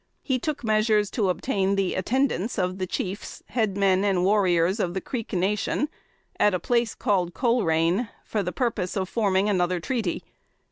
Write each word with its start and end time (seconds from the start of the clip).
He 0.23 0.39
took 0.39 0.63
measures 0.63 1.11
to 1.11 1.29
obtain 1.29 1.75
the 1.75 1.93
attendance 1.93 2.57
of 2.57 2.79
the 2.79 2.87
Chiefs, 2.87 3.43
head 3.49 3.77
men 3.77 4.03
and 4.03 4.25
warriors 4.25 4.79
of 4.79 4.95
the 4.95 4.99
Creek 4.99 5.31
nation, 5.31 5.89
at 6.39 6.55
a 6.55 6.59
place 6.59 6.95
called 6.95 7.35
Colerain, 7.35 8.09
for 8.25 8.41
the 8.41 8.51
purpose 8.51 8.97
of 8.97 9.07
forming 9.07 9.47
another 9.47 9.79
treaty. 9.79 10.23